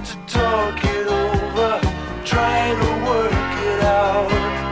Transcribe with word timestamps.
got 0.00 0.04
to 0.04 0.16
talk 0.26 0.84
it 0.84 1.06
over, 1.06 1.80
trying 2.24 2.76
to 2.80 3.08
work 3.08 3.32
it 3.32 3.84
out. 3.84 4.63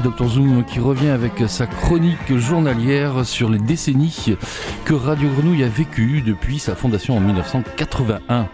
Dr 0.00 0.28
Zoom 0.28 0.64
qui 0.64 0.80
revient 0.80 1.08
avec 1.08 1.32
sa 1.46 1.66
chronique 1.66 2.36
journalière 2.36 3.24
sur 3.24 3.50
les 3.50 3.58
décennies 3.58 4.36
que 4.84 4.94
Radio 4.94 5.28
Grenouille 5.28 5.62
a 5.64 5.68
vécues 5.68 6.22
depuis 6.22 6.58
sa 6.58 6.74
fondation 6.74 7.16
en 7.16 7.20
1981. 7.20 8.48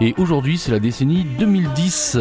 Et 0.00 0.14
aujourd'hui, 0.18 0.58
c'est 0.58 0.70
la 0.70 0.78
décennie 0.78 1.24
2010. 1.38 2.18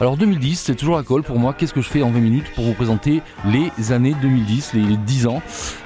Alors 0.00 0.16
2010, 0.16 0.60
c'est 0.66 0.74
toujours 0.74 0.96
la 0.96 1.02
colle 1.02 1.22
pour 1.22 1.38
moi. 1.38 1.54
Qu'est-ce 1.54 1.72
que 1.72 1.80
je 1.80 1.88
fais 1.88 2.02
en 2.02 2.10
20 2.10 2.20
minutes 2.20 2.46
pour 2.54 2.64
vous 2.64 2.74
présenter 2.74 3.22
les 3.46 3.92
années 3.92 4.14
2010, 4.20 4.74
les 4.74 4.96
10 4.96 5.26
ans? 5.26 5.42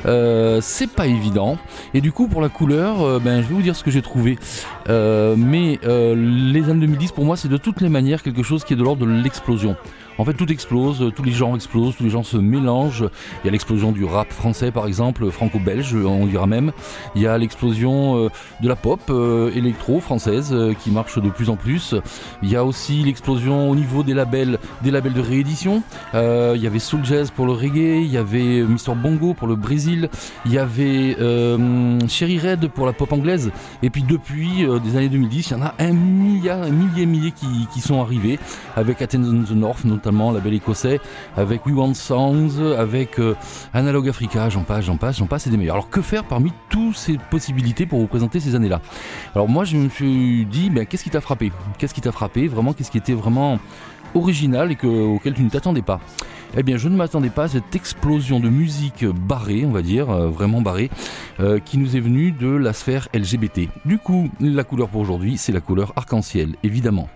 Euh, 0.07 0.61
C'est 0.63 0.91
pas 0.91 1.07
évident. 1.07 1.59
Et 1.95 2.01
du 2.01 2.13
coup, 2.13 2.29
pour 2.29 2.41
la 2.41 2.49
couleur, 2.49 3.03
euh, 3.03 3.19
ben, 3.19 3.43
je 3.43 3.49
vais 3.49 3.55
vous 3.55 3.63
dire 3.63 3.77
ce 3.77 3.85
que 3.85 3.91
j'ai 3.91 4.03
trouvé. 4.03 4.39
Euh, 4.89 5.35
mais 5.37 5.79
les 5.83 6.71
années 6.71 6.87
2010, 6.87 7.13
pour 7.13 7.25
moi, 7.25 7.37
c'est 7.37 7.49
de 7.49 7.57
toutes 7.57 7.81
les 7.81 7.89
manières 7.89 8.23
quelque 8.23 8.43
chose 8.43 8.65
qui 8.65 8.73
est 8.73 8.77
de 8.77 8.83
l'ordre 8.83 9.07
de 9.07 9.11
l'explosion. 9.11 9.77
En 10.19 10.25
fait, 10.25 10.35
tout 10.35 10.51
explose, 10.53 11.13
tous 11.17 11.23
les 11.23 11.33
genres 11.33 11.55
explosent, 11.55 11.97
tous 11.97 12.05
les 12.05 12.11
gens 12.11 12.23
se 12.23 12.37
mélangent. 12.37 13.05
Il 13.43 13.47
y 13.47 13.49
a 13.49 13.53
l'explosion 13.53 13.93
du 13.93 14.05
rap 14.05 14.31
français, 14.33 14.71
par 14.71 14.87
exemple, 14.87 15.31
franco-belge, 15.31 15.95
on 15.95 16.27
dira 16.27 16.47
même. 16.47 16.73
Il 17.15 17.23
y 17.23 17.27
a 17.27 17.37
l'explosion 17.39 18.17
euh, 18.17 18.29
de 18.61 18.69
la 18.69 18.77
pop 18.77 19.01
euh, 19.09 19.51
électro 19.55 20.01
française 20.01 20.51
euh, 20.53 20.75
qui 20.75 20.91
marche 20.91 21.19
de 21.19 21.31
plus 21.31 21.49
en 21.49 21.57
plus. 21.57 21.95
Il 22.43 22.51
y 22.51 22.57
a 22.57 22.65
aussi 22.65 23.03
l'explosion 23.03 23.71
au 23.71 23.75
niveau 23.75 24.03
des 24.03 24.15
labels, 24.15 24.59
des 24.83 24.91
labels 24.91 25.15
de 25.15 25.21
réédition. 25.21 25.83
Il 26.15 26.61
y 26.61 26.67
avait 26.67 26.79
Soul 26.79 27.05
Jazz 27.05 27.31
pour 27.31 27.47
le 27.47 27.53
reggae, 27.53 28.03
il 28.03 28.11
y 28.11 28.19
avait 28.19 28.63
Mr 28.63 28.95
Bongo 28.95 29.35
pour 29.35 29.49
le 29.49 29.57
Brésil, 29.57 30.09
il 30.45 30.53
y 30.53 30.59
avait 30.59 31.17
Cherry 32.09 32.39
Red 32.39 32.69
pour 32.69 32.87
la 32.87 32.93
pop 32.93 33.13
anglaise. 33.13 33.51
Et 33.83 33.91
puis 33.91 34.03
depuis 34.03 34.67
des 34.85 34.97
années 34.97 35.09
2010, 35.09 35.51
il 35.51 35.53
y 35.53 35.57
en 35.57 35.63
a 35.63 35.75
un 35.79 35.93
milliard, 35.93 36.63
un 36.63 36.71
millier, 36.71 37.07
millier 37.07 37.33
qui, 37.33 37.81
sont 37.81 38.01
arrivés 38.01 38.39
avec 38.77 39.03
Athens 39.03 39.25
on 39.25 39.43
the 39.43 39.57
North 39.57 39.85
label 40.05 40.55
écossais, 40.55 41.01
avec 41.37 41.67
We 41.67 41.75
Want 41.75 41.95
Sounds, 41.95 42.61
avec 42.79 43.19
euh, 43.19 43.35
Analog 43.73 44.09
Africa, 44.09 44.49
j'en 44.49 44.63
passe, 44.63 44.85
j'en 44.85 44.97
passe, 44.97 45.19
j'en 45.19 45.27
passe, 45.27 45.47
et 45.47 45.51
des 45.51 45.57
meilleurs. 45.57 45.77
Alors 45.77 45.91
que 45.91 46.03
faire 46.03 46.25
parmi 46.25 46.53
toutes 46.69 46.97
ces 46.97 47.19
possibilités 47.31 47.87
pour 47.87 47.99
vous 48.01 48.07
présenter 48.07 48.41
ces 48.41 48.55
années-là? 48.55 48.81
Alors 49.35 49.49
moi 49.49 49.65
je 49.65 49.77
me 49.77 49.89
suis 49.89 50.45
dit, 50.47 50.71
ben, 50.71 50.87
qu'est-ce 50.87 51.05
qui 51.05 51.11
t'a 51.11 51.21
frappé? 51.21 51.53
Qu'est-ce 51.79 51.95
qui 51.95 52.01
t'a 52.01 52.13
frappé? 52.13 52.49
Vraiment, 52.49 52.73
qu'est-ce 52.73 52.91
qui 52.91 52.99
était 52.99 53.15
vraiment 53.15 53.59
original 54.15 54.71
et 54.73 54.77
que, 54.77 54.87
auquel 54.87 55.35
tu 55.35 55.43
ne 55.43 55.49
t'attendais 55.49 55.83
pas? 55.83 56.01
Eh 56.57 56.63
bien, 56.63 56.77
je 56.77 56.89
ne 56.89 56.97
m'attendais 56.97 57.31
pas 57.31 57.45
à 57.45 57.49
cette 57.49 57.75
explosion 57.75 58.39
de 58.39 58.51
musique 58.51 59.07
barrée, 59.07 59.65
on 59.65 59.71
va 59.71 59.81
dire, 59.81 60.11
euh, 60.11 60.29
vraiment 60.29 60.61
barrée, 60.61 60.91
euh, 61.41 61.59
qui 61.59 61.79
nous 61.79 61.97
est 61.97 62.01
venue 62.01 62.31
de 62.33 62.49
la 62.49 62.75
sphère 62.75 63.09
LGBT. 63.15 63.71
Du 63.87 63.97
coup, 63.99 64.29
la 64.39 64.63
couleur 64.63 64.89
pour 64.89 65.01
aujourd'hui, 65.01 65.39
c'est 65.39 65.53
la 65.53 65.61
couleur 65.61 65.95
arc-en-ciel, 65.97 66.57
évidemment. 66.63 67.09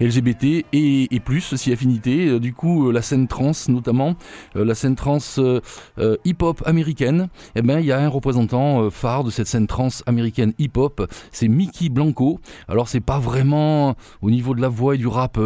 LGBT 0.00 0.64
et, 0.72 1.14
et 1.14 1.20
plus, 1.20 1.54
si 1.54 1.72
affinité. 1.72 2.26
Euh, 2.26 2.40
Du 2.40 2.52
coup, 2.54 2.90
la 2.90 3.02
scène 3.02 3.28
trans, 3.28 3.52
notamment, 3.68 4.16
la 4.54 4.74
scène 4.74 4.96
trans 4.96 5.18
hip-hop 6.24 6.62
américaine, 6.66 7.28
eh 7.54 7.62
ben, 7.62 7.78
il 7.78 7.86
y 7.86 7.92
a 7.92 8.00
un 8.00 8.08
représentant 8.08 8.90
phare 8.90 9.24
de 9.24 9.30
cette 9.30 9.46
scène 9.46 9.66
trans 9.66 9.88
américaine 10.06 10.52
hip-hop, 10.58 11.06
c'est 11.30 11.48
Mickey 11.48 11.90
Blanco. 11.90 12.40
Alors, 12.66 12.88
c'est 12.88 13.00
pas 13.00 13.18
vraiment 13.18 13.94
au 14.22 14.30
niveau 14.30 14.54
de 14.54 14.62
la 14.62 14.68
voix 14.68 14.94
et 14.94 14.98
du 14.98 15.06
rap, 15.06 15.38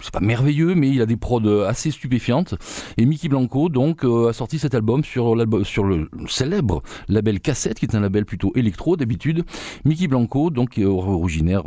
c'est 0.00 0.12
pas 0.12 0.20
merveilleux, 0.20 0.74
mais 0.74 0.88
il 0.88 1.02
a 1.02 1.06
des 1.06 1.16
prods 1.16 1.64
assez 1.66 1.90
stupéfiantes. 1.90 2.54
Et 2.96 3.06
Mickey 3.06 3.28
Blanco, 3.28 3.68
donc, 3.68 4.04
euh, 4.04 4.28
a 4.28 4.32
sorti 4.32 4.58
cet 4.58 4.74
album 4.74 5.04
sur, 5.04 5.34
sur 5.64 5.84
le 5.84 6.08
célèbre 6.28 6.82
label 7.08 7.40
Cassette, 7.40 7.78
qui 7.78 7.86
est 7.86 7.94
un 7.94 8.00
label 8.00 8.24
plutôt 8.24 8.52
électro 8.54 8.96
d'habitude. 8.96 9.44
Mickey 9.84 10.06
Blanco, 10.08 10.50
donc, 10.50 10.78
est 10.78 10.84
originaire 10.84 11.62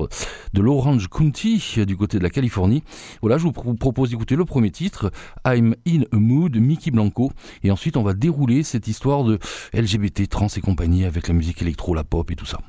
de 0.54 0.62
l'Orange 0.62 1.08
County, 1.08 1.62
du 1.88 1.96
côté 1.98 2.18
de 2.20 2.24
la 2.24 2.30
Californie. 2.30 2.84
Voilà, 3.22 3.38
je 3.38 3.44
vous 3.44 3.52
pro- 3.52 3.74
propose 3.74 4.10
d'écouter 4.10 4.36
le 4.36 4.46
premier 4.46 4.72
titre, 4.72 5.12
I'm 5.46 5.76
in 5.88 6.02
a 6.12 6.18
mood, 6.18 6.56
Mickey 6.58 6.92
Blanco. 6.92 7.32
Et 7.64 7.72
ensuite, 7.72 7.98
on 7.98 8.04
va 8.04 8.14
dérouler 8.14 8.64
cette 8.64 8.88
histoire 8.88 9.24
de 9.24 9.40
LGBT, 9.74 10.28
trans 10.30 10.48
et 10.56 10.62
compagnie 10.62 11.06
avec 11.06 11.28
la 11.28 11.34
musique 11.34 11.62
électro, 11.62 11.94
la 11.94 12.04
pop 12.04 12.30
et 12.32 12.36
tout 12.36 12.46
ça. 12.46 12.60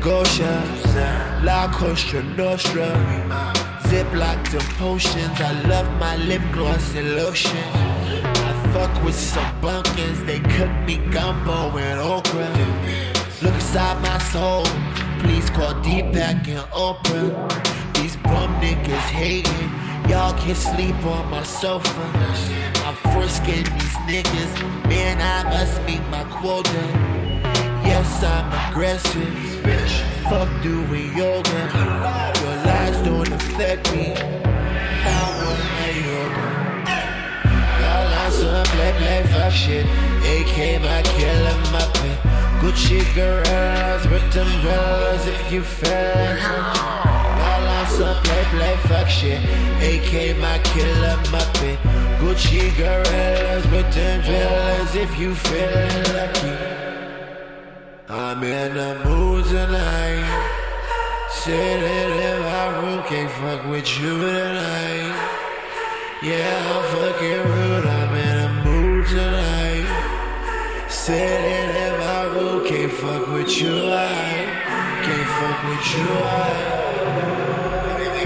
Gosha. 0.00 0.62
La 1.42 1.68
Costa 1.72 2.22
Nostra. 2.36 2.88
Ziplocked 3.88 4.54
in 4.54 4.60
potions. 4.76 5.40
I 5.40 5.52
love 5.68 5.88
my 5.98 6.16
lip 6.16 6.42
gloss 6.52 6.94
and 6.94 7.16
lotion. 7.16 7.64
I 8.48 8.70
fuck 8.72 9.04
with 9.04 9.14
some 9.14 9.60
bunkers. 9.60 10.22
They 10.24 10.40
cook 10.40 10.70
me 10.86 10.96
gumbo 11.10 11.76
and 11.78 12.00
okra. 12.00 12.48
Look 13.42 13.54
inside 13.54 14.00
my 14.02 14.18
soul. 14.32 14.64
Please 15.20 15.50
call 15.50 15.74
Deepak 15.82 16.46
and 16.48 16.66
Oprah. 16.72 17.30
These 17.94 18.16
bum 18.16 18.54
niggas 18.60 19.08
hating. 19.10 19.70
Y'all 20.08 20.34
can 20.38 20.54
sleep 20.54 20.96
on 21.04 21.30
my 21.30 21.42
sofa. 21.42 22.04
I'm 22.86 22.96
frisking 23.12 23.64
these 23.64 23.96
niggas. 24.08 24.52
Man, 24.88 25.20
I 25.20 25.48
must 25.50 25.82
meet 25.84 26.02
my 26.10 26.24
quota. 26.24 26.82
Yes, 27.84 28.22
I'm 28.22 28.70
aggressive. 28.70 29.50
Fuck 30.30 30.48
do 30.62 30.86
doing 30.86 31.12
yoga. 31.16 31.60
Your 32.40 32.56
lies 32.64 32.98
don't 33.04 33.32
affect 33.32 33.92
me. 33.92 34.14
I 34.14 35.22
want 35.42 35.60
yoga. 36.06 36.46
Y'all 37.80 38.14
on 38.20 38.30
some 38.30 38.64
play, 38.66 38.92
play, 38.98 39.22
fuck 39.32 39.52
shit. 39.52 39.84
AK, 40.34 40.82
my 40.82 41.02
killer, 41.02 41.56
my 41.74 41.84
pet. 41.98 42.18
Gucci 42.62 43.02
girls 43.16 44.06
with 44.06 44.36
umbrellas 44.36 45.26
if 45.26 45.52
you 45.52 45.62
fell. 45.62 46.38
Y'all 47.40 47.68
on 47.76 47.86
some 47.88 48.22
play, 48.22 48.44
play, 48.52 48.76
fuck 48.86 49.08
shit. 49.08 49.40
AK, 49.82 50.38
my 50.38 50.60
killer, 50.60 51.16
my 51.32 51.44
pet. 51.58 51.78
Gucci 52.20 52.70
girls 52.78 53.66
with 53.72 53.96
umbrellas 53.96 54.94
if 54.94 55.18
you 55.18 55.34
feel 55.34 56.14
lucky. 56.14 56.89
I'm 58.12 58.42
in 58.42 58.74
the 58.74 59.04
mood 59.04 59.44
tonight. 59.44 61.28
Sitting 61.30 62.18
in 62.18 62.40
my 62.40 62.66
room, 62.80 63.02
can't 63.04 63.30
fuck 63.30 63.64
with 63.70 63.86
you 64.00 64.18
tonight. 64.18 65.14
Yeah, 66.20 66.72
I'm 66.74 66.82
fucking 66.96 67.44
rude. 67.52 67.86
I'm 67.86 68.14
in 68.16 68.36
a 68.36 68.64
mood 68.64 69.06
tonight. 69.06 69.86
Sitting 70.88 71.76
in 71.84 71.98
my 72.00 72.24
room, 72.24 72.66
can't 72.66 72.90
fuck 72.90 73.28
with 73.28 73.60
you. 73.60 73.76
I 73.76 74.08
can't 75.04 75.28
fuck 75.38 75.62
with 75.68 75.86
you. 75.96 76.08
I 76.18 76.80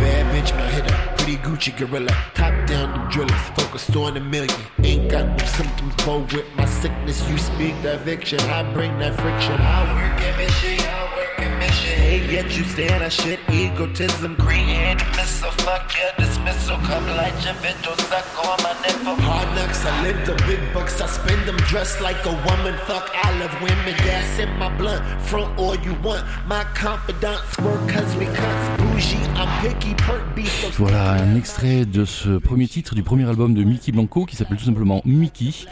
bad 0.00 0.24
bitch, 0.34 0.56
my 0.56 0.66
head 0.66 1.13
Pretty 1.24 1.38
Gucci 1.38 1.74
gorilla, 1.74 2.12
top 2.34 2.52
down 2.66 2.92
the 2.92 3.10
drillers, 3.10 3.40
focused 3.56 3.96
on 3.96 4.14
a 4.18 4.20
million. 4.20 4.60
Ain't 4.82 5.10
got 5.10 5.26
no 5.26 5.44
symptoms, 5.46 5.94
go 6.04 6.18
with 6.18 6.44
my 6.54 6.66
sickness. 6.66 7.26
You 7.30 7.38
speak 7.38 7.72
that 7.80 8.04
fiction, 8.04 8.38
I 8.40 8.62
bring 8.74 8.98
that 8.98 9.14
friction. 9.18 9.54
I 9.58 9.88
work 9.94 10.20
at 10.20 10.36
mission, 10.36 10.86
I 10.86 11.16
work 11.16 11.40
at 11.40 11.58
mission. 11.58 11.96
Hey, 11.96 12.30
yet 12.30 12.54
you 12.54 12.64
stand, 12.64 13.02
I 13.02 13.08
shit 13.08 13.40
egotism. 13.48 14.36
Hand 14.36 15.02
missile, 15.16 15.50
fuck 15.64 15.96
your 15.96 16.12
dismissal. 16.18 16.76
Come 16.84 17.06
like 17.16 17.32
your 17.42 17.54
bitch, 17.54 17.80
suck 18.02 18.44
on 18.44 18.62
my 18.62 18.76
nipple. 18.82 19.23
Hard 19.64 19.74
lux. 19.74 19.84
I 19.86 20.02
live 20.02 20.26
the 20.26 20.34
big 20.46 20.60
bucks, 20.72 21.00
I 21.00 21.06
spend 21.06 21.46
them 21.46 21.56
dressed 21.68 22.00
like 22.00 22.24
a 22.26 22.30
woman. 22.30 22.74
Fuck, 22.86 23.10
I 23.22 23.38
love 23.38 23.52
women. 23.60 23.94
Gas 23.98 24.38
in 24.38 24.48
my 24.58 24.68
blunt, 24.76 25.02
front 25.22 25.58
all 25.58 25.76
you 25.76 25.94
want. 26.02 26.24
My 26.48 26.64
confidants 26.74 27.58
work 27.58 27.88
cause 27.88 28.16
we 28.16 28.26
cunts. 28.26 28.76
Bougie, 28.78 29.18
I'm 29.36 29.48
picky, 29.60 29.94
perk 29.94 30.34
beat. 30.34 30.46
So 30.46 30.84
Voilà 30.84 31.12
un 31.12 31.36
extrait 31.36 31.84
de 31.84 32.04
ce 32.04 32.38
premier 32.38 32.66
titre 32.66 32.94
du 32.94 33.02
premier 33.02 33.28
album 33.28 33.54
de 33.54 33.62
Mickey 33.62 33.92
Blanco 33.92 34.24
qui 34.24 34.36
s'appelle 34.36 34.56
tout 34.56 34.64
simplement 34.64 35.02
Mickey. 35.04 35.66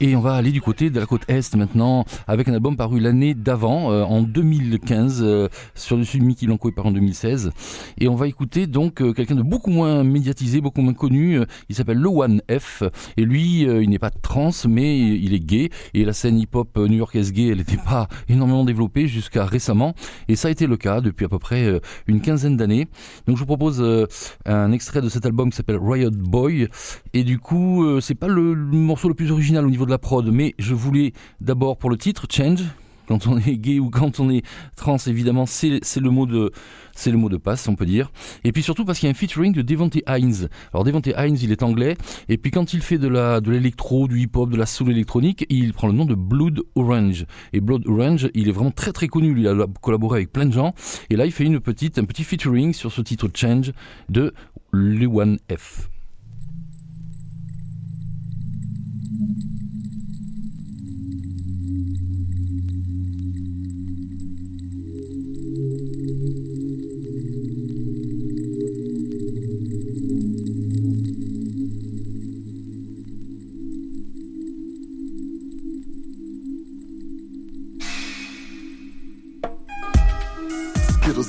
Et 0.00 0.16
on 0.16 0.20
va 0.20 0.34
aller 0.34 0.52
du 0.52 0.60
côté 0.60 0.90
de 0.90 0.98
la 0.98 1.06
côte 1.06 1.22
Est 1.28 1.54
maintenant 1.56 2.04
avec 2.26 2.48
un 2.48 2.54
album 2.54 2.76
paru 2.76 3.00
l'année 3.00 3.34
d'avant, 3.34 3.90
euh, 3.92 4.02
en 4.02 4.22
2015. 4.22 5.20
euh, 5.22 5.48
sur 5.74 5.96
le 5.96 6.04
sud, 6.04 6.22
Mickey 6.22 6.46
Blanco 6.46 6.68
est 6.68 6.72
paru 6.72 6.88
en 6.88 6.92
2016. 6.92 7.52
Et 7.98 8.08
on 8.08 8.14
va 8.14 8.26
écouter 8.26 8.66
donc 8.66 9.02
euh, 9.02 9.12
quelqu'un 9.12 9.34
de 9.34 9.42
beaucoup 9.42 9.70
moins 9.70 10.04
médiatisé, 10.04 10.60
beaucoup 10.60 10.80
moins 10.80 10.94
connu. 10.94 11.40
Il 11.68 11.74
s'appelle 11.74 11.98
Le 11.98 12.08
One 12.08 12.42
F. 12.50 12.82
Et 13.16 13.24
lui, 13.30 13.66
euh, 13.66 13.82
il 13.82 13.90
n'est 13.90 13.98
pas 13.98 14.10
trans, 14.10 14.50
mais 14.68 14.98
il 14.98 15.32
est 15.32 15.40
gay. 15.40 15.70
Et 15.94 16.04
la 16.04 16.12
scène 16.12 16.38
hip-hop 16.38 16.76
euh, 16.76 16.88
new-yorkaise 16.88 17.32
gay, 17.32 17.48
elle 17.48 17.58
n'était 17.58 17.76
pas 17.76 18.08
énormément 18.28 18.64
développée 18.64 19.06
jusqu'à 19.06 19.46
récemment. 19.46 19.94
Et 20.28 20.36
ça 20.36 20.48
a 20.48 20.50
été 20.50 20.66
le 20.66 20.76
cas 20.76 21.00
depuis 21.00 21.24
à 21.24 21.28
peu 21.28 21.38
près 21.38 21.64
euh, 21.64 21.80
une 22.06 22.20
quinzaine 22.20 22.56
d'années. 22.56 22.88
Donc 23.26 23.36
je 23.36 23.40
vous 23.40 23.46
propose 23.46 23.82
un 24.44 24.72
extrait 24.72 25.00
de 25.00 25.08
cet 25.08 25.26
album 25.26 25.50
qui 25.50 25.56
s'appelle 25.56 25.78
Riot 25.80 26.10
Boy. 26.10 26.68
Et 27.14 27.24
du 27.24 27.38
coup, 27.38 28.00
c'est 28.00 28.14
pas 28.14 28.28
le 28.28 28.54
morceau 28.54 29.08
le 29.08 29.14
plus 29.14 29.30
original 29.30 29.64
au 29.64 29.70
niveau 29.70 29.86
de 29.86 29.90
la 29.90 29.98
prod, 29.98 30.28
mais 30.30 30.54
je 30.58 30.74
voulais 30.74 31.12
d'abord 31.40 31.76
pour 31.76 31.90
le 31.90 31.96
titre 31.96 32.26
Change. 32.30 32.64
Quand 33.10 33.26
on 33.26 33.38
est 33.38 33.56
gay 33.56 33.80
ou 33.80 33.90
quand 33.90 34.20
on 34.20 34.30
est 34.30 34.44
trans, 34.76 34.96
évidemment, 35.08 35.44
c'est 35.44 35.80
le 35.96 36.10
mot 36.10 36.26
de 36.26 37.36
passe, 37.38 37.66
on 37.66 37.74
peut 37.74 37.84
dire. 37.84 38.12
Et 38.44 38.52
puis 38.52 38.62
surtout 38.62 38.84
parce 38.84 39.00
qu'il 39.00 39.08
y 39.08 39.10
a 39.10 39.10
un 39.10 39.14
featuring 39.14 39.52
de 39.52 39.62
Devonte 39.62 39.96
Hines. 40.06 40.48
Alors 40.72 40.84
Devonte 40.84 41.08
Hines, 41.08 41.36
il 41.42 41.50
est 41.50 41.64
anglais, 41.64 41.96
et 42.28 42.38
puis 42.38 42.52
quand 42.52 42.72
il 42.72 42.82
fait 42.82 42.98
de 42.98 43.50
l'électro, 43.50 44.06
du 44.06 44.20
hip-hop, 44.20 44.48
de 44.48 44.56
la 44.56 44.64
soul 44.64 44.92
électronique, 44.92 45.44
il 45.48 45.72
prend 45.72 45.88
le 45.88 45.92
nom 45.92 46.04
de 46.04 46.14
Blood 46.14 46.60
Orange. 46.76 47.26
Et 47.52 47.60
Blood 47.60 47.84
Orange, 47.88 48.30
il 48.34 48.48
est 48.48 48.52
vraiment 48.52 48.70
très 48.70 48.92
très 48.92 49.08
connu. 49.08 49.34
Il 49.36 49.48
a 49.48 49.66
collaboré 49.80 50.18
avec 50.18 50.32
plein 50.32 50.46
de 50.46 50.52
gens. 50.52 50.72
Et 51.10 51.16
là, 51.16 51.26
il 51.26 51.32
fait 51.32 51.42
une 51.42 51.58
petite 51.58 51.98
un 51.98 52.04
petit 52.04 52.22
featuring 52.22 52.72
sur 52.72 52.92
ce 52.92 53.00
titre 53.00 53.28
Change 53.34 53.72
de 54.08 54.32
Luan 54.72 55.36
F. 55.52 55.90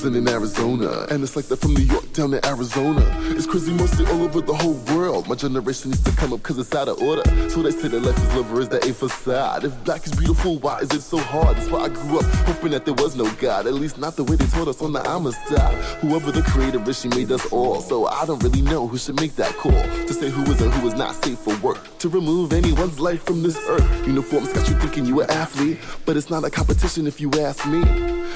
In, 0.04 0.28
Arizona, 0.28 1.06
and 1.12 1.22
it's 1.22 1.36
like 1.36 1.46
that 1.46 1.58
from 1.58 1.76
New 1.76 1.84
York 1.84 2.12
down 2.14 2.32
to 2.32 2.44
Arizona. 2.48 3.06
It's 3.38 3.46
crazy 3.46 3.72
mostly 3.72 4.06
all 4.08 4.24
over 4.24 4.42
the 4.42 4.54
whole 4.54 4.80
world. 4.96 5.28
My 5.28 5.36
generation 5.36 5.92
needs 5.92 6.04
to 6.04 6.12
come 6.14 6.34
up 6.34 6.42
cause 6.42 6.58
it's 6.58 6.74
out 6.74 6.88
of 6.88 7.00
order. 7.04 7.22
So 7.50 7.62
they 7.62 7.70
say 7.70 7.88
that 7.88 8.00
life 8.00 8.18
is 8.18 8.36
love 8.36 8.52
or 8.52 8.62
is 8.62 8.70
that 8.70 8.84
a 8.88 8.94
facade? 8.96 9.64
If 9.64 9.84
black 9.84 10.08
is 10.08 10.14
beautiful, 10.14 10.58
why 10.58 10.80
is 10.80 10.92
it 10.92 11.02
so 11.02 11.20
hard? 11.20 11.56
That's 11.56 11.70
why 11.70 11.82
I 11.82 11.90
grew 11.90 12.18
up 12.18 12.26
hoping 12.48 12.72
that 12.72 12.86
there 12.86 12.96
was 12.96 13.16
no 13.16 13.32
God. 13.34 13.68
At 13.68 13.76
least 13.76 14.00
not 14.00 14.16
the 14.16 14.24
way 14.24 14.36
they 14.38 14.48
told 14.48 14.70
us 14.70 14.82
on 14.82 14.92
the 14.92 15.08
Amistad. 15.08 15.76
Whoever 16.02 16.32
the 16.32 16.42
creator 16.42 16.82
is, 16.90 17.00
she 17.00 17.08
made 17.10 17.32
us 17.32 17.46
all. 17.52 17.80
So 17.80 18.08
I 18.08 18.26
don't 18.26 18.42
really 18.42 18.64
know 18.64 18.88
who 18.88 18.98
should 18.98 19.20
make 19.20 19.36
that 19.36 19.54
call. 19.58 19.72
To 19.72 20.14
say 20.14 20.32
who 20.32 20.42
is 20.52 20.62
and 20.62 20.74
who 20.74 20.88
is 20.88 20.96
not 20.96 21.14
safe 21.24 21.38
for 21.38 21.56
work. 21.60 21.78
To 22.00 22.10
remove 22.10 22.54
anyone's 22.54 23.00
life 23.00 23.24
from 23.24 23.44
this 23.44 23.58
earth. 23.70 24.08
Uniforms 24.08 24.52
got 24.52 24.68
you 24.68 24.76
thinking 24.80 25.06
you 25.06 25.22
an 25.22 25.30
athlete. 25.30 25.78
But 26.06 26.18
it's 26.18 26.32
not 26.32 26.44
a 26.44 26.50
competition 26.50 27.06
if 27.06 27.22
you 27.22 27.30
ask 27.34 27.68
me. 27.68 27.82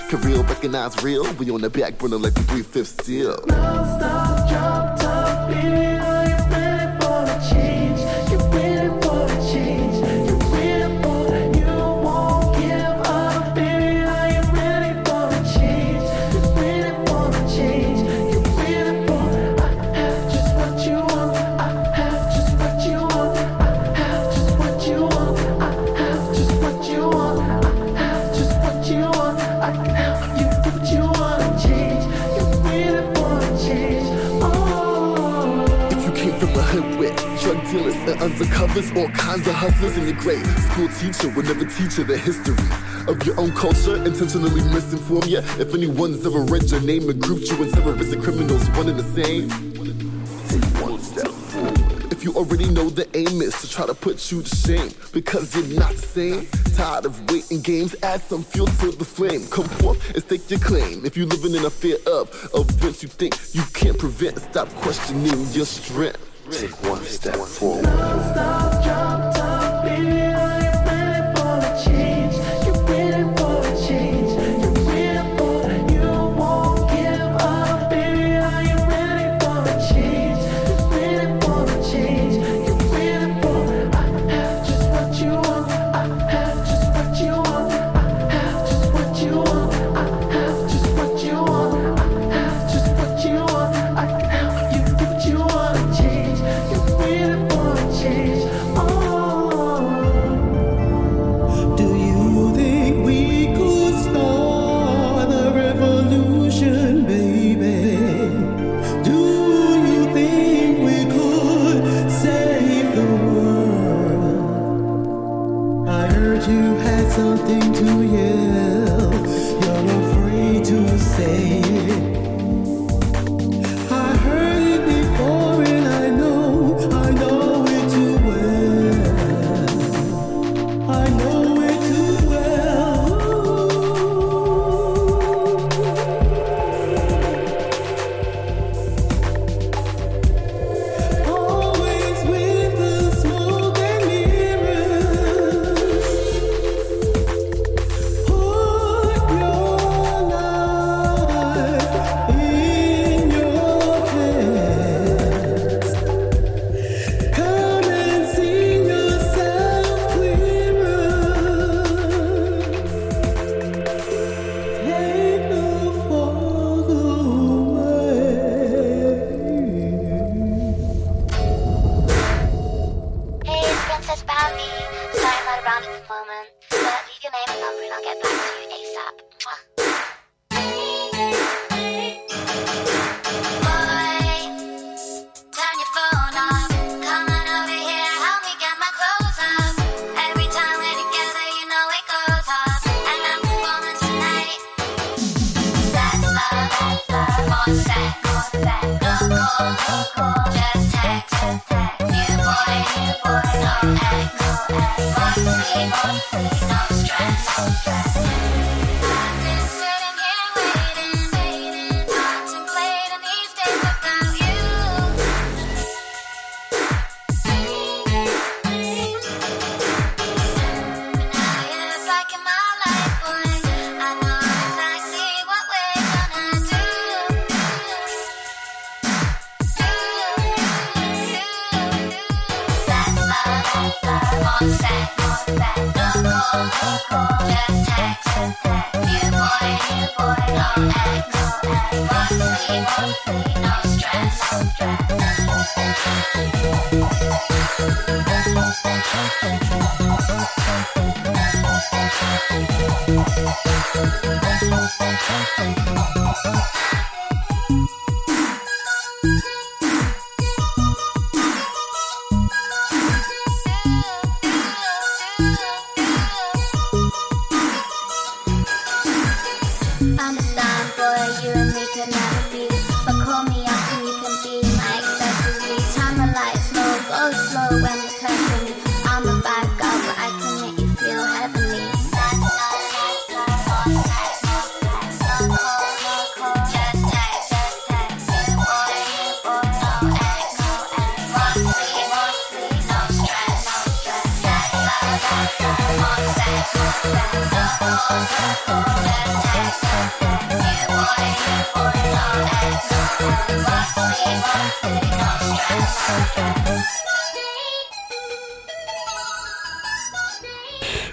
Can 0.09 0.21
real 0.21 0.43
recognize 0.43 1.01
real? 1.01 1.25
We 1.33 1.54
on 1.55 1.61
the 1.61 1.69
back 1.69 1.97
burner 1.97 2.17
like 2.17 2.33
the 2.33 2.41
breathe 2.41 2.65
fifth 2.65 3.01
steel. 3.01 3.39
No, 3.47 4.74
with 36.97 37.15
drug 37.41 37.61
dealers 37.69 37.95
and 37.95 38.19
undercovers, 38.19 38.95
all 38.97 39.09
kinds 39.09 39.47
of 39.47 39.53
hustlers 39.53 39.97
in 39.97 40.05
your 40.07 40.17
grade, 40.17 40.45
school 40.71 40.87
teacher 40.89 41.29
would 41.35 41.45
never 41.45 41.65
teach 41.65 41.97
you 41.97 42.03
the 42.03 42.17
history 42.17 42.55
of 43.07 43.25
your 43.25 43.39
own 43.39 43.51
culture, 43.51 43.97
intentionally 44.05 44.61
misinform 44.61 45.27
you. 45.27 45.39
If 45.59 45.73
anyone's 45.73 46.25
ever 46.25 46.41
read 46.41 46.69
your 46.71 46.81
name 46.81 47.09
and 47.09 47.21
grouped 47.21 47.49
you 47.49 47.63
in 47.63 47.71
terrorists 47.71 48.13
and 48.13 48.23
criminals, 48.23 48.69
one 48.71 48.89
and 48.89 48.99
the 48.99 49.23
same. 49.23 49.49
Take 50.47 50.81
one 50.81 50.99
step 51.01 51.27
forward. 51.27 52.11
If 52.11 52.23
you 52.23 52.33
already 52.33 52.69
know 52.69 52.89
the 52.89 53.07
aim 53.17 53.41
is 53.41 53.59
to 53.61 53.69
try 53.69 53.85
to 53.85 53.93
put 53.93 54.31
you 54.31 54.41
to 54.41 54.55
shame 54.55 54.91
because 55.11 55.55
you're 55.55 55.79
not 55.79 55.91
the 55.91 56.01
same. 56.01 56.47
Tired 56.75 57.05
of 57.05 57.29
waiting 57.31 57.61
games, 57.61 57.95
add 58.03 58.21
some 58.21 58.43
fuel 58.43 58.67
to 58.67 58.91
the 58.91 59.05
flame. 59.05 59.45
Come 59.47 59.65
forth 59.65 60.13
and 60.13 60.23
stake 60.23 60.49
your 60.49 60.59
claim. 60.59 61.05
If 61.05 61.15
you're 61.15 61.27
living 61.27 61.55
in 61.55 61.65
a 61.65 61.69
fear 61.69 61.97
of 62.07 62.29
events 62.53 63.03
you 63.03 63.09
think 63.09 63.35
you 63.53 63.63
can't 63.73 63.97
prevent, 63.97 64.39
stop 64.39 64.67
questioning 64.75 65.45
your 65.51 65.65
strength. 65.65 66.24
Take 66.51 66.71
one 66.83 67.03
step 67.03 67.35
forward. 67.35 69.24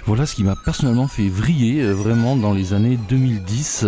Voilà 0.05 0.27
ce 0.27 0.35
qui 0.35 0.43
m'a 0.43 0.55
personnellement 0.55 1.07
fait 1.07 1.27
vriller 1.27 1.81
euh, 1.81 1.91
vraiment 1.91 2.35
dans 2.35 2.53
les 2.53 2.73
années 2.73 2.99
2010, 3.09 3.87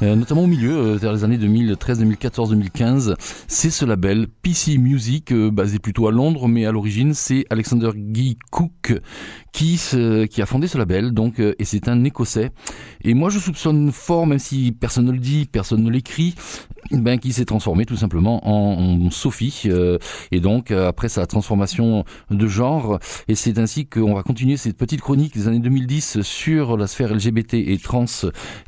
euh, 0.00 0.14
notamment 0.14 0.44
au 0.44 0.46
milieu, 0.46 0.74
euh, 0.74 0.96
vers 0.96 1.12
les 1.12 1.22
années 1.22 1.36
2013, 1.36 1.98
2014, 1.98 2.50
2015. 2.50 3.14
C'est 3.46 3.70
ce 3.70 3.84
label 3.84 4.26
PC 4.28 4.78
Music, 4.78 5.34
basé 5.34 5.78
plutôt 5.78 6.08
à 6.08 6.12
Londres, 6.12 6.48
mais 6.48 6.64
à 6.64 6.72
l'origine 6.72 7.12
c'est 7.14 7.44
Alexander 7.50 7.90
Guy 7.94 8.38
Cook 8.50 8.94
qui, 9.56 9.78
se- 9.78 10.26
qui 10.26 10.42
a 10.42 10.46
fondé 10.46 10.66
ce 10.68 10.76
label, 10.76 11.12
donc, 11.12 11.40
euh, 11.40 11.54
et 11.58 11.64
c'est 11.64 11.88
un 11.88 12.04
Écossais. 12.04 12.50
Et 13.02 13.14
moi 13.14 13.30
je 13.30 13.38
soupçonne 13.38 13.90
fort, 13.90 14.26
même 14.26 14.38
si 14.38 14.70
personne 14.78 15.06
ne 15.06 15.12
le 15.12 15.18
dit, 15.18 15.48
personne 15.50 15.82
ne 15.82 15.88
l'écrit, 15.90 16.34
ben, 16.90 17.18
qui 17.18 17.32
s'est 17.32 17.46
transformé 17.46 17.86
tout 17.86 17.96
simplement 17.96 18.46
en, 18.46 19.08
Sophie. 19.10 19.62
euh, 19.66 19.96
et 20.30 20.40
donc 20.40 20.70
euh, 20.70 20.88
après 20.88 21.08
sa 21.08 21.24
transformation 21.26 22.04
de 22.30 22.46
genre, 22.46 22.98
et 23.28 23.34
c'est 23.34 23.58
ainsi 23.58 23.86
qu'on 23.86 24.14
va 24.14 24.22
continuer 24.22 24.58
cette 24.58 24.76
petite 24.76 25.00
chronique 25.00 25.34
des 25.34 25.48
années 25.48 25.58
2010 25.60 26.20
sur 26.20 26.76
la 26.76 26.86
sphère 26.86 27.14
LGBT 27.14 27.54
et 27.54 27.78
trans 27.78 28.04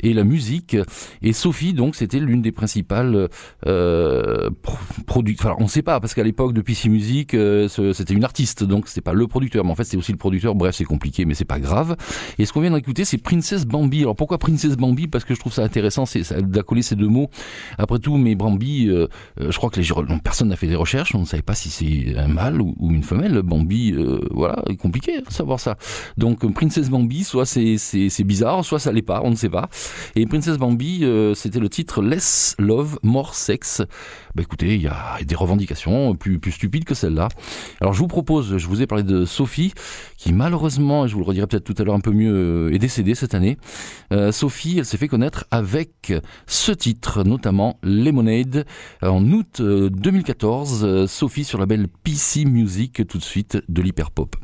et 0.02 0.14
la 0.14 0.24
musique. 0.24 0.74
Et 1.20 1.34
Sophie, 1.34 1.74
donc, 1.74 1.96
c'était 1.96 2.18
l'une 2.18 2.40
des 2.40 2.52
principales 2.52 3.28
euh, 3.66 4.48
pro- 4.62 4.78
product- 5.06 5.40
Enfin, 5.44 5.54
on 5.58 5.64
ne 5.64 5.68
sait 5.68 5.82
pas 5.82 6.00
parce 6.00 6.14
qu'à 6.14 6.24
l'époque 6.24 6.54
de 6.54 6.62
PC 6.62 6.88
Music, 6.88 7.34
euh, 7.34 7.68
c'était 7.68 8.14
une 8.14 8.24
artiste, 8.24 8.64
donc 8.64 8.88
c'était 8.88 9.02
pas 9.02 9.12
le 9.12 9.26
producteur, 9.26 9.64
mais 9.64 9.70
en 9.70 9.74
fait 9.74 9.84
c'est 9.84 9.96
aussi 9.98 10.12
le 10.12 10.18
producteur. 10.18 10.54
Bref, 10.54 10.77
compliqué, 10.84 11.24
mais 11.24 11.34
c'est 11.34 11.44
pas 11.44 11.60
grave. 11.60 11.96
Et 12.38 12.46
ce 12.46 12.52
qu'on 12.52 12.60
vient 12.60 12.70
d'écouter, 12.70 13.04
c'est 13.04 13.18
Princess 13.18 13.66
Bambi. 13.66 14.00
Alors 14.00 14.16
pourquoi 14.16 14.38
Princess 14.38 14.76
Bambi? 14.76 15.08
Parce 15.08 15.24
que 15.24 15.34
je 15.34 15.40
trouve 15.40 15.52
ça 15.52 15.62
intéressant, 15.62 16.04
d'accoler 16.40 16.82
ces 16.82 16.96
deux 16.96 17.08
mots. 17.08 17.30
Après 17.78 17.98
tout, 17.98 18.16
mais 18.16 18.34
Bambi, 18.34 18.88
euh, 18.88 19.08
euh, 19.40 19.50
je 19.50 19.56
crois 19.56 19.70
que 19.70 19.80
les 19.80 19.88
non, 20.08 20.18
personne 20.18 20.48
n'a 20.48 20.56
fait 20.56 20.66
des 20.66 20.76
recherches, 20.76 21.14
on 21.14 21.20
ne 21.20 21.24
savait 21.24 21.42
pas 21.42 21.54
si 21.54 21.70
c'est 21.70 22.16
un 22.16 22.28
mâle 22.28 22.60
ou, 22.60 22.74
une 22.80 23.02
femelle. 23.02 23.42
Bambi, 23.42 23.92
euh, 23.92 24.20
voilà, 24.30 24.62
compliqué 24.80 25.20
de 25.20 25.30
savoir 25.30 25.60
ça. 25.60 25.76
Donc 26.16 26.44
euh, 26.44 26.50
Princess 26.50 26.90
Bambi, 26.90 27.24
soit 27.24 27.46
c'est 27.46 28.24
bizarre, 28.24 28.64
soit 28.64 28.78
ça 28.78 28.92
l'est 28.92 29.02
pas, 29.02 29.22
on 29.24 29.30
ne 29.30 29.36
sait 29.36 29.48
pas. 29.48 29.68
Et 30.14 30.26
Princess 30.26 30.58
Bambi, 30.58 31.04
c'était 31.34 31.60
le 31.60 31.68
titre 31.68 32.02
Less 32.02 32.54
Love, 32.58 32.98
More 33.02 33.34
Sex. 33.34 33.82
Bah 34.34 34.42
écoutez, 34.42 34.74
il 34.74 34.82
y 34.82 34.86
a 34.86 35.18
des 35.24 35.34
revendications 35.34 36.14
plus 36.14 36.38
plus 36.38 36.52
stupides 36.52 36.84
que 36.84 36.94
celle-là. 36.94 37.28
Alors 37.80 37.92
je 37.92 37.98
vous 37.98 38.06
propose, 38.06 38.56
je 38.56 38.66
vous 38.68 38.82
ai 38.82 38.86
parlé 38.86 39.04
de 39.04 39.24
Sophie, 39.24 39.72
qui 40.16 40.32
malheureusement, 40.32 40.67
et 41.04 41.08
je 41.08 41.14
vous 41.14 41.20
le 41.20 41.26
redirai 41.26 41.46
peut-être 41.46 41.64
tout 41.64 41.74
à 41.78 41.84
l'heure 41.84 41.94
un 41.94 42.00
peu 42.00 42.12
mieux, 42.12 42.32
euh, 42.32 42.74
est 42.74 42.78
décédée 42.78 43.14
cette 43.14 43.34
année. 43.34 43.58
Euh, 44.12 44.32
Sophie, 44.32 44.78
elle 44.78 44.84
s'est 44.84 44.96
fait 44.96 45.08
connaître 45.08 45.46
avec 45.50 46.12
ce 46.46 46.72
titre, 46.72 47.24
notamment 47.24 47.78
Lemonade, 47.82 48.66
en 49.02 49.24
août 49.32 49.60
euh, 49.60 49.90
2014. 49.90 50.84
euh, 50.84 51.06
Sophie 51.06 51.44
sur 51.44 51.58
la 51.58 51.66
belle 51.66 51.88
PC 51.88 52.44
Music, 52.44 53.06
tout 53.06 53.18
de 53.18 53.22
suite 53.22 53.58
de 53.68 53.82
l'hyperpop. 53.82 54.36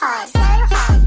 Hard. 0.00 1.05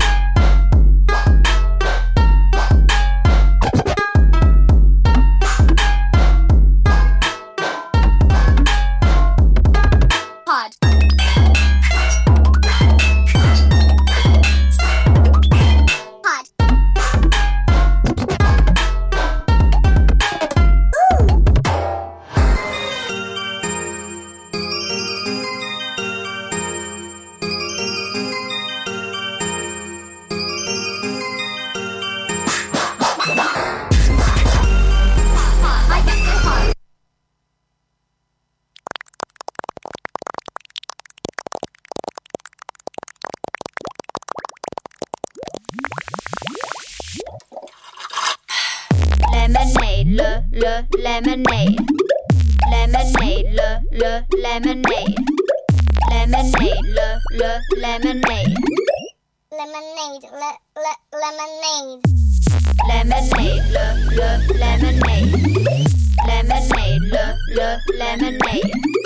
Le, 64.20 64.30
le, 64.54 64.70
lemonade. 64.82 65.88
Lemonade, 66.28 67.00
le, 67.14 67.24
le. 67.56 67.68
Lemonade, 67.98 68.99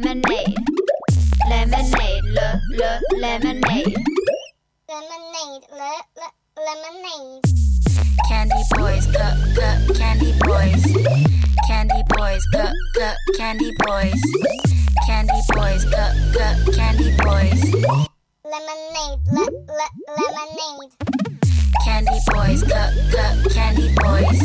lemonade. 0.00 0.54
Lemonade, 1.48 2.22
le, 2.24 2.60
le, 2.70 3.00
lemonade. 3.20 3.94
Lemonade, 4.88 5.64
le, 5.70 5.92
le, 6.16 6.28
lemonade. 6.66 7.42
Candy 8.28 8.62
boys, 8.76 9.06
cup, 9.06 9.36
cup, 9.54 9.96
candy 9.96 10.32
boys. 10.40 10.84
Candy 11.68 12.02
boys, 12.08 12.42
cup, 12.52 12.72
cup, 12.96 13.16
candy 13.36 13.72
boys. 13.84 14.20
Candy 15.06 15.40
boys, 15.52 15.84
cup, 15.84 16.12
cup, 16.32 16.74
candy 16.74 17.16
boys. 17.18 17.60
Lemonade, 18.44 19.20
le, 19.32 19.44
le, 19.68 19.86
lemonade. 20.16 20.92
Candy 21.84 22.18
boys, 22.32 22.62
cup, 22.62 22.90
cup, 23.12 23.52
candy 23.52 23.94
boys. 23.96 24.40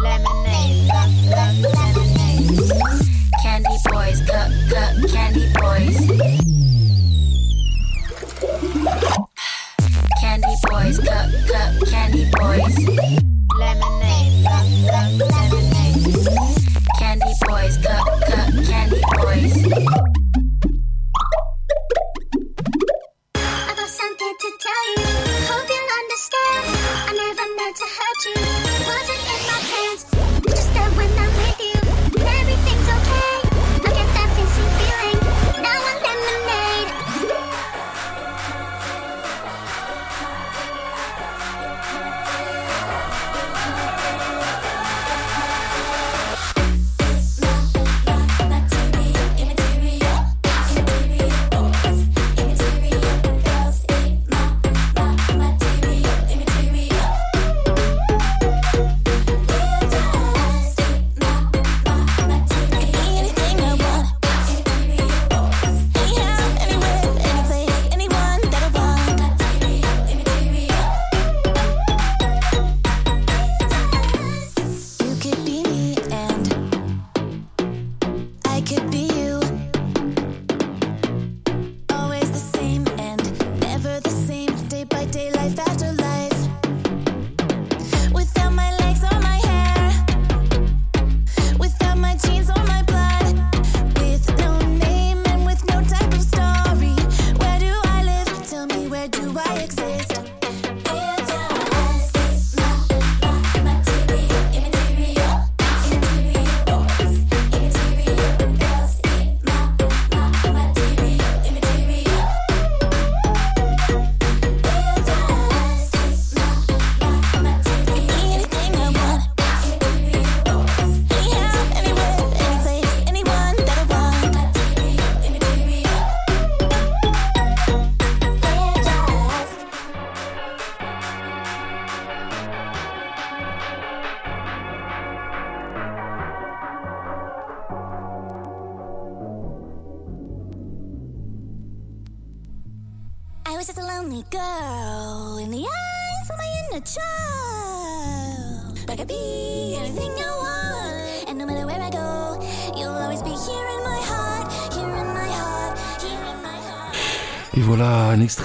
lemonade, 0.00 0.88
le, 0.88 1.02
le, 1.28 1.68
lemonade. 1.68 3.09
Candy 3.62 3.78
boys, 3.90 4.20
cup, 4.22 4.50
cup, 4.70 5.10
candy 5.10 5.52
boys. 5.60 5.96
Candy 10.18 10.54
boys, 10.70 10.98
cup, 11.00 11.28
cup, 11.46 11.88
candy 11.90 12.24
boys. 12.32 12.76
Lemonade, 13.58 14.32
le, 14.44 14.56
le, 14.86 15.28
lemonade. 15.28 16.08
Candy 16.98 17.32
boys, 17.46 17.76
cup, 17.76 18.06
cup, 18.06 18.09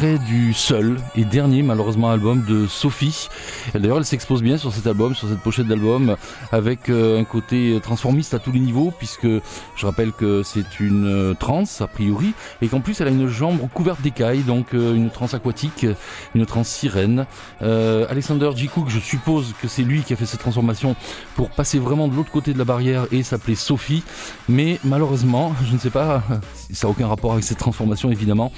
du 0.06 0.54
seul 0.54 0.98
et 1.16 1.26
dernier 1.26 1.64
malheureusement 1.64 2.12
album 2.12 2.46
de 2.48 2.68
Sophie. 2.68 3.28
D'ailleurs 3.74 3.98
elle 3.98 4.06
s'expose 4.06 4.44
bien 4.44 4.58
sur 4.58 4.72
cet 4.72 4.86
album, 4.86 5.16
sur 5.16 5.28
cette 5.28 5.40
pochette 5.40 5.68
d'album, 5.68 6.16
avec 6.52 6.90
euh, 6.90 7.20
un 7.20 7.24
côté 7.24 7.80
transformiste 7.82 8.36
à 8.36 8.40
tous 8.40 8.52
les 8.52 8.60
niveaux, 8.60 8.94
puisque 8.96 9.26
je 9.26 9.86
rappelle 9.86 10.12
que 10.12 10.44
c'est 10.44 10.80
une 10.80 11.08
euh, 11.08 11.34
transe 11.34 11.82
a 11.82 11.88
priori, 11.88 12.34
et 12.62 12.68
qu'en 12.68 12.82
plus 12.82 13.02
elle 13.02 13.08
a 13.08 13.12
une 13.12 13.28
jambe 13.28 13.68
couverte 13.74 14.02
d'écailles, 14.02 14.44
donc 14.44 14.74
euh, 14.74 14.94
une 14.94 15.10
transe 15.10 15.34
aquatique, 15.34 15.88
une 16.36 16.46
transe 16.46 16.68
sirène. 16.68 17.26
Alexander 17.62 18.52
J. 18.56 18.68
Cook, 18.68 18.90
je 18.90 19.00
suppose 19.00 19.54
que 19.62 19.68
c'est 19.68 19.84
lui 19.84 20.02
qui 20.02 20.14
a 20.14 20.16
fait 20.16 20.28
cette 20.28 20.42
transformation 20.42 20.96
pour 21.36 21.50
passer 21.50 21.80
vraiment 21.80 22.08
de 22.08 22.16
l'autre 22.16 22.32
côté 22.32 22.54
de 22.54 22.60
la 22.60 22.66
barrière 22.66 23.08
et 23.12 23.24
s'appeler 23.24 23.56
Sophie, 23.56 24.04
mais 24.48 24.80
malheureusement, 24.84 25.56
je 25.68 25.74
ne 25.74 25.80
sais 25.80 25.90
pas, 25.90 26.22
ça 26.72 26.88
n'a 26.88 26.92
aucun 26.92 27.08
rapport 27.08 27.34
avec 27.34 27.44
cette 27.44 27.58
transformation 27.58 28.12
évidemment, 28.12 28.52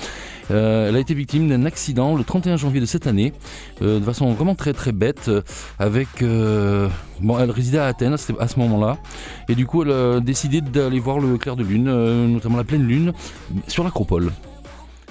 euh, 0.52 0.90
elle 0.90 0.96
a 0.96 1.00
été 1.00 1.14
victime 1.14 1.48
d'un 1.50 1.66
accident 1.66 2.16
le 2.16 2.24
31 2.24 2.58
janvier 2.58 2.80
de 2.82 2.86
cette 2.86 3.08
année, 3.08 3.34
euh, 3.82 4.00
de 4.00 4.04
façon 4.06 4.32
vraiment 4.34 4.56
très 4.56 4.74
très 4.74 4.92
bête, 4.92 5.28
euh, 5.28 5.42
avec... 5.80 6.08
bon, 7.22 7.40
elle 7.40 7.52
résidait 7.52 7.78
à 7.80 7.86
Athènes 7.88 8.14
à 8.14 8.18
ce- 8.48 8.60
moment-là, 8.60 8.98
et 9.50 9.56
du 9.56 9.66
coup 9.66 9.84
elle 9.84 9.92
a 9.92 10.20
décidé 10.20 10.62
d'aller 10.62 11.00
voir 11.00 11.20
le 11.20 11.38
clair 11.38 11.56
de 11.56 11.64
lune, 11.64 11.86
notamment 12.34 12.58
la 12.58 12.64
pleine 12.64 12.84
lune, 12.88 13.14
sur 13.68 13.84
l'acropole. 13.84 14.32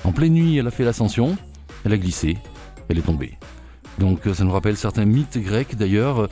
En 0.05 0.13
pleine 0.13 0.33
nuit, 0.35 0.57
elle 0.57 0.67
a 0.67 0.71
fait 0.71 0.85
l'ascension, 0.85 1.37
elle 1.85 1.93
a 1.93 1.99
glissé, 1.99 2.37
elle 2.89 2.99
est 2.99 3.03
tombée. 3.03 3.37
Donc 3.99 4.27
euh, 4.27 4.35
ça 4.35 4.45
nous 4.45 4.53
rappelle 4.53 4.77
certains 4.77 5.05
mythes 5.05 5.39
grecs 5.39 5.77
d'ailleurs. 5.77 6.29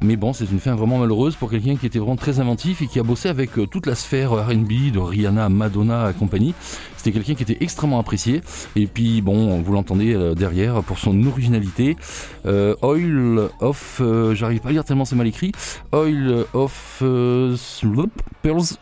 Mais 0.00 0.16
bon, 0.16 0.32
c'est 0.32 0.50
une 0.50 0.60
fin 0.60 0.74
vraiment 0.74 0.98
malheureuse 0.98 1.36
pour 1.36 1.50
quelqu'un 1.50 1.76
qui 1.76 1.86
était 1.86 1.98
vraiment 1.98 2.16
très 2.16 2.40
inventif 2.40 2.82
et 2.82 2.86
qui 2.86 2.98
a 2.98 3.02
bossé 3.02 3.28
avec 3.28 3.58
euh, 3.58 3.66
toute 3.66 3.86
la 3.86 3.94
sphère 3.94 4.32
RB, 4.32 4.92
de 4.92 4.98
Rihanna, 4.98 5.48
Madonna 5.48 6.10
et 6.10 6.14
compagnie. 6.14 6.54
C'était 6.96 7.12
quelqu'un 7.12 7.34
qui 7.34 7.42
était 7.42 7.58
extrêmement 7.60 7.98
apprécié. 7.98 8.42
Et 8.76 8.86
puis 8.86 9.22
bon, 9.22 9.60
vous 9.60 9.72
l'entendez 9.72 10.14
euh, 10.14 10.34
derrière 10.34 10.82
pour 10.82 10.98
son 10.98 11.26
originalité. 11.26 11.96
Oil 12.44 13.48
of, 13.60 14.02
j'arrive 14.32 14.60
pas 14.60 14.70
à 14.70 14.72
lire 14.72 14.84
tellement 14.84 15.04
c'est 15.04 15.16
mal 15.16 15.26
écrit. 15.26 15.52
Oil 15.92 16.44
of 16.54 16.98
euh, 17.02 17.56
Pearls 18.42 18.76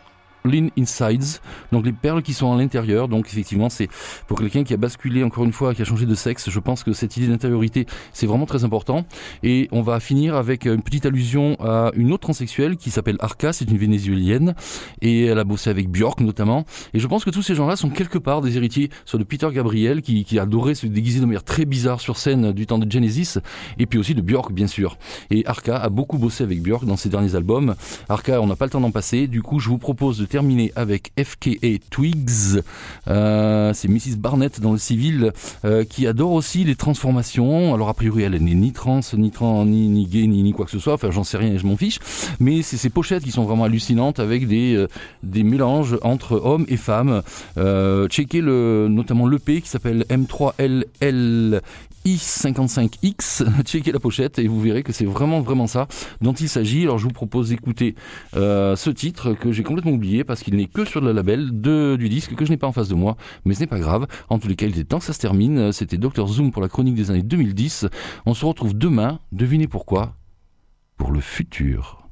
Lean 0.45 0.67
Insides, 0.77 1.39
donc 1.71 1.85
les 1.85 1.91
perles 1.91 2.21
qui 2.21 2.33
sont 2.33 2.51
à 2.53 2.57
l'intérieur. 2.57 3.07
Donc 3.07 3.27
effectivement, 3.27 3.69
c'est 3.69 3.89
pour 4.27 4.39
quelqu'un 4.39 4.63
qui 4.63 4.73
a 4.73 4.77
basculé 4.77 5.23
encore 5.23 5.43
une 5.43 5.53
fois, 5.53 5.73
qui 5.73 5.81
a 5.81 5.85
changé 5.85 6.05
de 6.05 6.15
sexe. 6.15 6.49
Je 6.49 6.59
pense 6.59 6.83
que 6.83 6.93
cette 6.93 7.17
idée 7.17 7.27
d'intériorité, 7.27 7.85
c'est 8.13 8.27
vraiment 8.27 8.45
très 8.45 8.63
important. 8.63 9.05
Et 9.43 9.67
on 9.71 9.81
va 9.81 9.99
finir 9.99 10.35
avec 10.35 10.65
une 10.65 10.81
petite 10.81 11.05
allusion 11.05 11.57
à 11.59 11.91
une 11.95 12.11
autre 12.11 12.21
transsexuelle 12.21 12.77
qui 12.77 12.91
s'appelle 12.91 13.17
Arca, 13.19 13.53
c'est 13.53 13.69
une 13.69 13.77
vénézuélienne 13.77 14.55
et 15.01 15.25
elle 15.25 15.39
a 15.39 15.43
bossé 15.43 15.69
avec 15.69 15.89
Björk 15.89 16.21
notamment. 16.21 16.65
Et 16.93 16.99
je 16.99 17.07
pense 17.07 17.23
que 17.25 17.29
tous 17.29 17.41
ces 17.41 17.55
gens-là 17.55 17.75
sont 17.75 17.89
quelque 17.89 18.17
part 18.17 18.41
des 18.41 18.57
héritiers 18.57 18.89
soit 19.05 19.19
de 19.19 19.23
Peter 19.23 19.47
Gabriel 19.53 20.01
qui, 20.01 20.23
qui 20.23 20.39
adorait 20.39 20.75
se 20.75 20.87
déguiser 20.87 21.19
de 21.19 21.25
manière 21.25 21.43
très 21.43 21.65
bizarre 21.65 22.01
sur 22.01 22.17
scène 22.17 22.51
du 22.51 22.65
temps 22.65 22.79
de 22.79 22.91
Genesis 22.91 23.37
et 23.77 23.85
puis 23.85 23.99
aussi 23.99 24.15
de 24.15 24.21
Björk 24.21 24.51
bien 24.51 24.67
sûr. 24.67 24.97
Et 25.29 25.45
Arca 25.45 25.77
a 25.77 25.89
beaucoup 25.89 26.17
bossé 26.17 26.43
avec 26.43 26.61
Björk 26.61 26.85
dans 26.85 26.97
ses 26.97 27.09
derniers 27.09 27.35
albums. 27.35 27.75
Arca, 28.09 28.41
on 28.41 28.47
n'a 28.47 28.55
pas 28.55 28.65
le 28.65 28.71
temps 28.71 28.81
d'en 28.81 28.91
passer. 28.91 29.27
Du 29.27 29.41
coup, 29.41 29.59
je 29.59 29.69
vous 29.69 29.77
propose 29.77 30.17
de 30.17 30.25
terminer 30.31 30.71
avec 30.77 31.11
FKA 31.21 31.77
Twigs. 31.89 32.61
Euh, 33.09 33.73
c'est 33.73 33.89
Mrs 33.89 34.15
Barnett 34.17 34.61
dans 34.61 34.71
le 34.71 34.77
civil 34.77 35.33
euh, 35.65 35.83
qui 35.83 36.07
adore 36.07 36.31
aussi 36.31 36.63
les 36.63 36.75
transformations. 36.75 37.75
Alors 37.75 37.89
a 37.89 37.93
priori, 37.93 38.23
elle 38.23 38.41
n'est 38.41 38.55
ni 38.55 38.71
trans, 38.71 39.01
ni 39.13 39.29
trans, 39.29 39.65
ni, 39.65 39.89
ni 39.89 40.05
gay, 40.05 40.25
ni, 40.27 40.41
ni 40.41 40.53
quoi 40.53 40.63
que 40.63 40.71
ce 40.71 40.79
soit. 40.79 40.93
Enfin, 40.93 41.11
j'en 41.11 41.25
sais 41.25 41.37
rien 41.37 41.53
et 41.53 41.57
je 41.57 41.67
m'en 41.67 41.75
fiche. 41.75 41.99
Mais 42.39 42.61
c'est 42.61 42.77
ces 42.77 42.89
pochettes 42.89 43.23
qui 43.23 43.31
sont 43.31 43.43
vraiment 43.43 43.65
hallucinantes 43.65 44.19
avec 44.19 44.47
des 44.47 44.73
euh, 44.73 44.87
des 45.21 45.43
mélanges 45.43 45.97
entre 46.01 46.39
hommes 46.41 46.65
et 46.69 46.77
femmes. 46.77 47.21
Checkez 48.09 48.39
le 48.39 48.87
notamment 48.89 49.27
l'EP 49.27 49.61
qui 49.61 49.67
s'appelle 49.67 50.05
M3LL 50.09 51.61
I55X, 52.05 53.63
checkez 53.65 53.91
la 53.91 53.99
pochette 53.99 54.39
et 54.39 54.47
vous 54.47 54.59
verrez 54.59 54.83
que 54.83 54.91
c'est 54.91 55.05
vraiment 55.05 55.41
vraiment 55.41 55.67
ça 55.67 55.87
dont 56.21 56.33
il 56.33 56.49
s'agit. 56.49 56.83
Alors 56.83 56.97
je 56.97 57.05
vous 57.05 57.13
propose 57.13 57.49
d'écouter 57.49 57.95
euh, 58.35 58.75
ce 58.75 58.89
titre 58.89 59.33
que 59.33 59.51
j'ai 59.51 59.63
complètement 59.63 59.91
oublié 59.91 60.23
parce 60.23 60.41
qu'il 60.41 60.55
n'est 60.55 60.67
que 60.67 60.85
sur 60.85 61.01
le 61.01 61.11
label 61.11 61.61
de, 61.61 61.95
du 61.97 62.09
disque 62.09 62.35
que 62.35 62.45
je 62.45 62.51
n'ai 62.51 62.57
pas 62.57 62.67
en 62.67 62.71
face 62.71 62.89
de 62.89 62.95
moi, 62.95 63.17
mais 63.45 63.53
ce 63.53 63.61
n'est 63.61 63.67
pas 63.67 63.79
grave. 63.79 64.07
En 64.29 64.39
tous 64.39 64.47
les 64.47 64.55
cas, 64.55 64.65
il 64.65 64.71
était 64.71 64.83
temps 64.83 64.99
que 64.99 65.05
ça 65.05 65.13
se 65.13 65.19
termine. 65.19 65.71
C'était 65.71 65.97
Dr 65.97 66.27
Zoom 66.27 66.51
pour 66.51 66.61
la 66.61 66.69
chronique 66.69 66.95
des 66.95 67.11
années 67.11 67.23
2010. 67.23 67.87
On 68.25 68.33
se 68.33 68.45
retrouve 68.45 68.77
demain, 68.77 69.19
devinez 69.31 69.67
pourquoi? 69.67 70.15
Pour 70.97 71.11
le 71.11 71.21
futur. 71.21 72.07